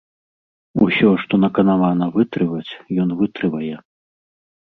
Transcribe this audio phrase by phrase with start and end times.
[0.85, 2.71] Усё, што наканавана вытрываць,
[3.03, 3.75] ён вытрывае.